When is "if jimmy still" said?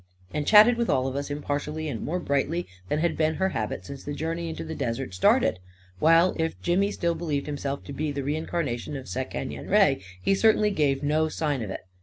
6.39-7.13